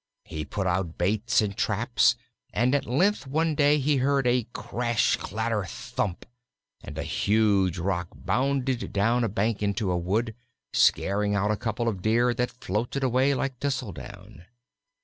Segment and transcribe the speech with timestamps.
[0.23, 2.15] He put out baits and traps,
[2.51, 6.25] and at length one day he heard a crash, clatter, thump,
[6.81, 10.33] and a huge rock bounded down a bank into a wood,
[10.73, 14.45] scaring out a couple of deer that floated away like thistle down.